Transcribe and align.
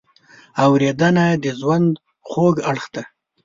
اورېدنه 0.63 1.25
د 1.43 1.45
ژوند 1.59 1.91
خوږ 2.29 2.55
اړخ 2.69 2.85
دی. 2.93 3.03